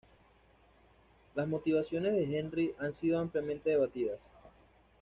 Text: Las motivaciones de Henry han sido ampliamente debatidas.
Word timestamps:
Las 1.35 1.47
motivaciones 1.47 2.13
de 2.13 2.23
Henry 2.39 2.73
han 2.79 2.91
sido 2.91 3.19
ampliamente 3.19 3.69
debatidas. 3.69 4.19